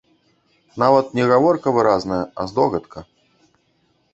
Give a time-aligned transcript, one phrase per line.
[0.83, 2.99] Нават не гаворка выразная, а здогадка.